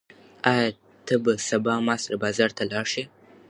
ایا 0.51 0.67
ته 1.05 1.13
به 1.23 1.33
سبا 1.47 1.75
ما 1.85 1.95
سره 2.03 2.15
بازار 2.23 2.51
ته 2.57 2.63
لاړ 2.71 2.85
شې؟ 2.93 3.03